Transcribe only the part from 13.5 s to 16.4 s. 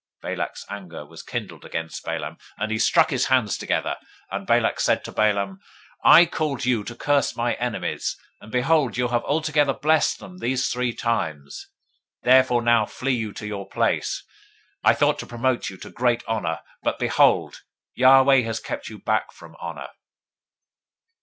place: I thought to promote you to great